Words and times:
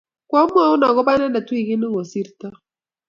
koamwoun 0.29 0.81
akobo 0.87 1.11
inendet 1.15 1.47
wikit 1.53 1.77
ne 1.79 1.87
kosirtoi 1.93 2.57